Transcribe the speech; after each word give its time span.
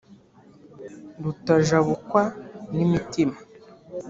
Rutajabukwa 1.23 2.21
n’imitima, 2.75 3.37